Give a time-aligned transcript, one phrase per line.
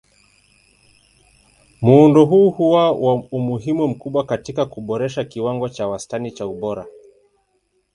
[1.81, 6.87] Muundo huu huwa na umuhimu mkubwa katika kuboresha kiwango cha wastani cha ubora.